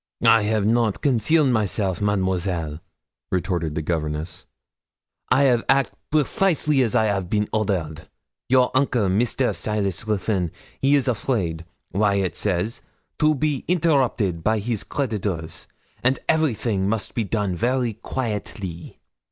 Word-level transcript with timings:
'I 0.25 0.49
'av 0.51 0.65
not 0.65 1.01
conceal 1.03 1.45
myself, 1.45 2.01
Mademoiselle,' 2.01 2.79
retorted 3.31 3.75
the 3.75 3.83
governness. 3.83 4.45
'I 5.29 5.45
'av 5.51 5.65
act 5.69 5.93
precisally 6.11 6.81
as 6.83 6.95
I 6.95 7.07
'av 7.07 7.29
been 7.29 7.47
ordered. 7.53 8.09
Your 8.49 8.71
uncle, 8.75 9.09
Mr. 9.09 9.53
Silas 9.53 10.07
Ruthyn, 10.07 10.49
he 10.79 10.95
is 10.95 11.07
afraid, 11.07 11.65
Waiatt 11.93 12.35
says, 12.35 12.81
to 13.19 13.35
be 13.35 13.63
interrupted 13.67 14.43
by 14.43 14.57
his 14.57 14.83
creditors, 14.83 15.67
and 16.03 16.17
everything 16.27 16.89
must 16.89 17.13
be 17.13 17.23
done 17.23 17.55
very 17.55 17.93
quaitly. 17.93 18.97